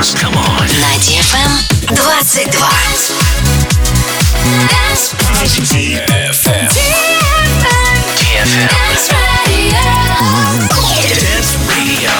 dance. 0.00 0.14
Come 0.14 0.36
on. 0.36 0.66
На 0.80 0.96
DFM 0.98 1.50
22. 1.94 2.50
DFM. 5.66 6.68
DFM. 8.16 8.68
Dance 11.20 11.52
Radio. 11.68 12.10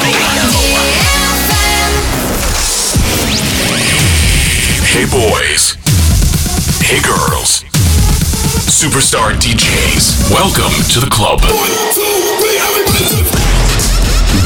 Hey 4.84 5.06
boys. 5.06 5.76
Hey 6.82 7.00
girls. 7.00 7.64
Superstar 8.68 9.32
DJs. 9.34 10.30
Welcome 10.30 10.72
to 10.90 11.00
the 11.00 11.08
club. 11.10 11.40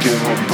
Get 0.00 0.22
on 0.22 0.49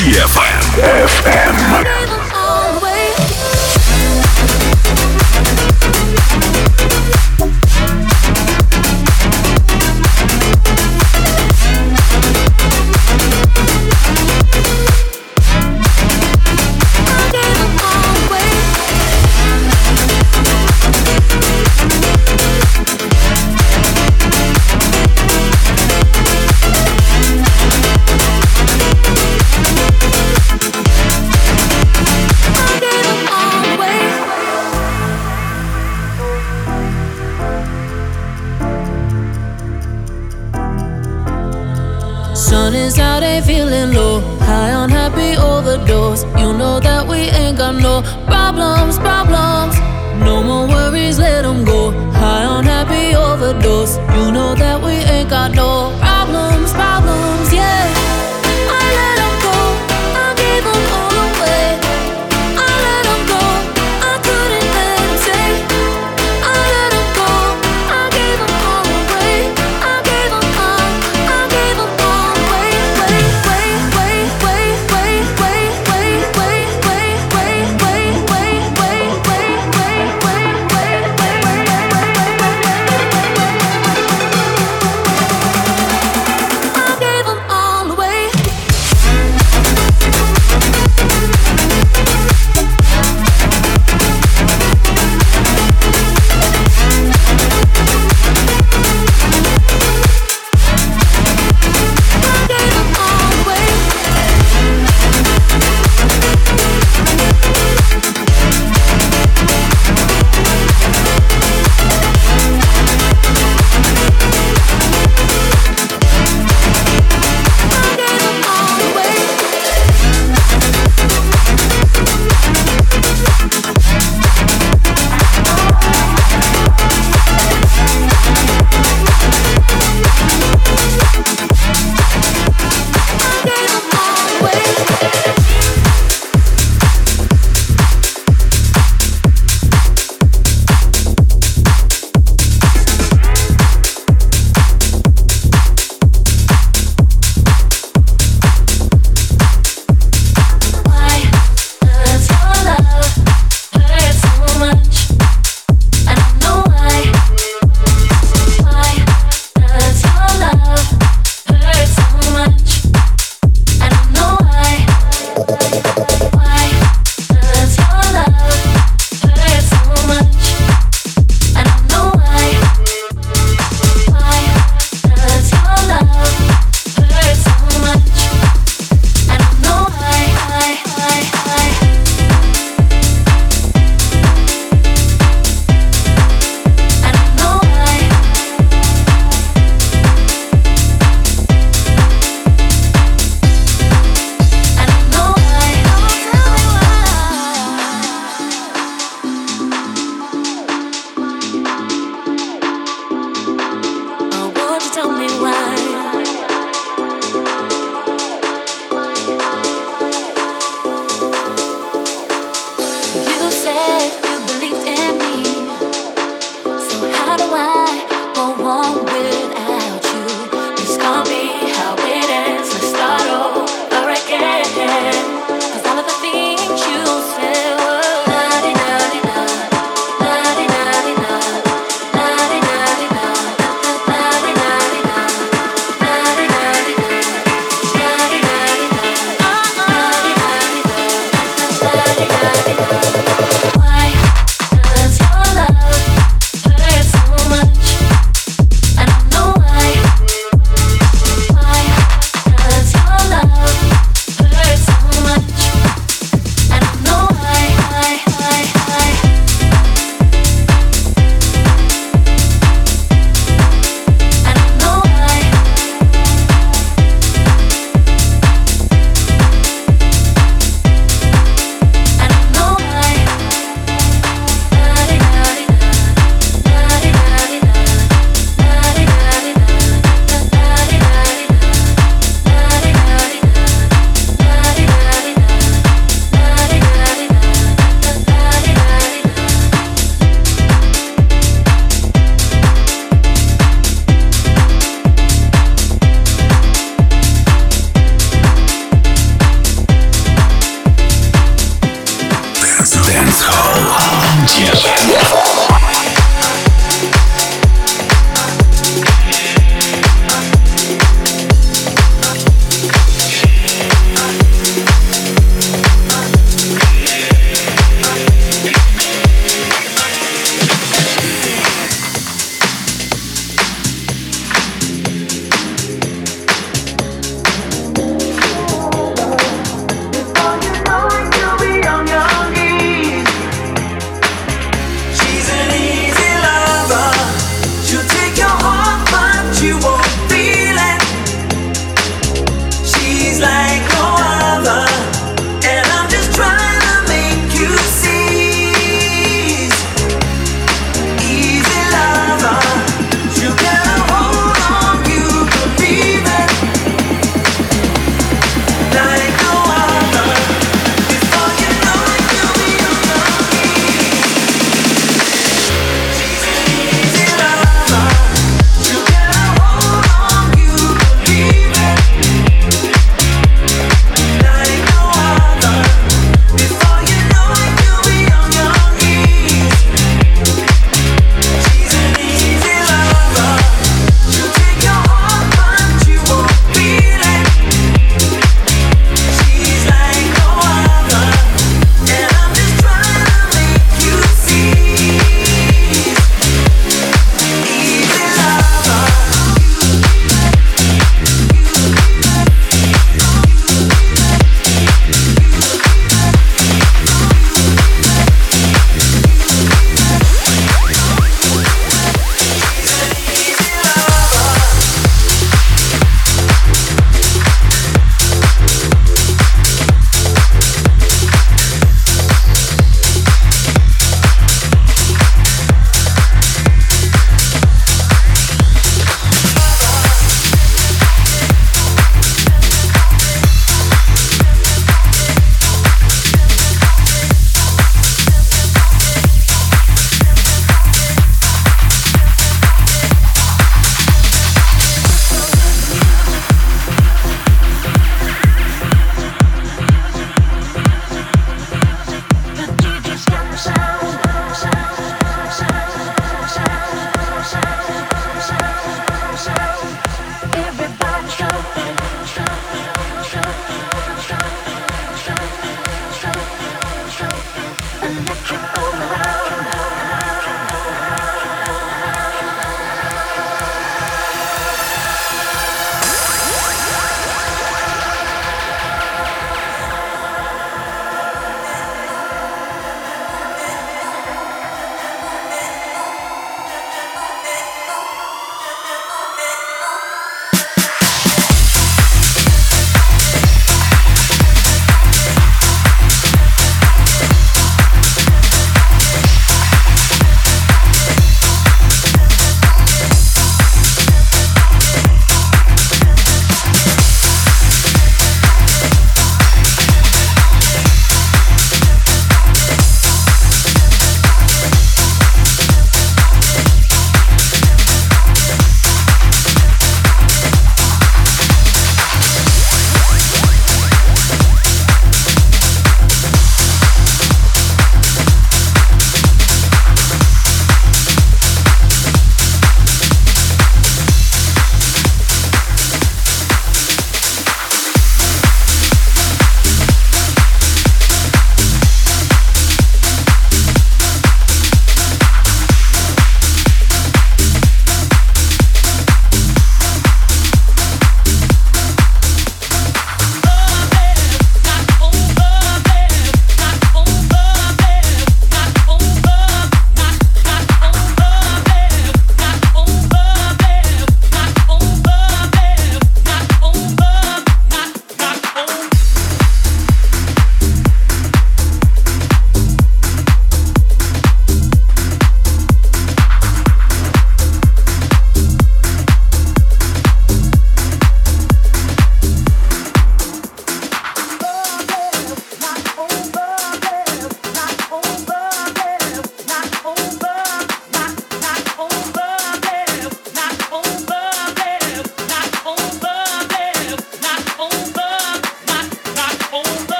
DFM. 0.00 0.60
FM. 1.04 2.09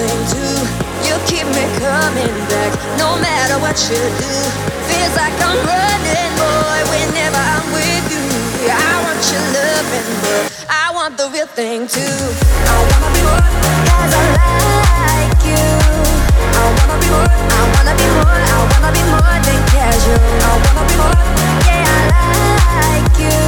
nothing 0.00 0.24
to. 0.32 0.44
You 1.08 1.14
keep 1.26 1.46
me 1.52 1.64
coming 1.80 2.34
back, 2.48 2.72
no 2.96 3.18
matter 3.20 3.58
what 3.60 3.76
you 3.88 4.00
do. 4.00 4.32
Feels 4.88 5.14
like 5.16 5.34
I'm 5.44 5.60
running, 5.60 6.32
boy, 6.40 6.80
whenever 6.92 7.36
I'm 7.36 7.66
with 7.72 8.06
you. 8.12 8.24
I 8.70 8.92
want 9.04 9.20
your 9.32 9.44
loving, 9.56 10.08
but 10.22 10.42
I 10.68 10.92
want 10.94 11.16
the 11.16 11.28
real 11.30 11.46
thing 11.46 11.86
too. 11.86 12.00
I 12.00 12.76
wanna 12.88 13.10
be 13.14 13.20
more 13.28 13.48
as 14.00 14.12
I 14.14 14.24
like 14.40 15.40
you. 15.44 15.66
I 16.60 16.64
wanna 16.76 16.96
be 17.00 17.08
more, 17.12 17.28
I 17.28 17.62
wanna 17.74 17.94
be 18.00 18.06
more, 18.16 18.40
I 18.40 18.60
wanna 18.70 18.90
be 18.96 19.02
more 19.12 19.36
than 19.46 19.60
casual. 19.74 20.20
I 20.48 20.52
wanna 20.64 20.84
be 20.88 20.94
more, 21.00 21.18
yeah, 21.68 21.88
I 21.88 22.72
like 22.80 23.16
you. 23.24 23.38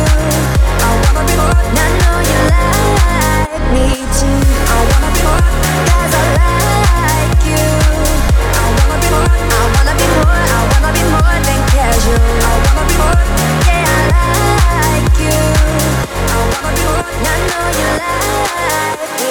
I 0.85 0.91
wanna 1.03 1.23
be 1.29 1.35
more, 1.41 1.65
I 1.85 1.89
know 2.01 2.17
you 2.31 2.39
like 2.53 3.65
me 3.75 3.87
too. 4.19 4.41
I 4.75 4.79
wanna 4.91 5.11
be 5.17 5.23
more, 5.29 5.45
cause 5.89 6.15
I 6.15 6.25
like 6.37 6.42
I 12.15 12.19
know 17.49 17.69
you 17.79 17.93
like 18.03 19.22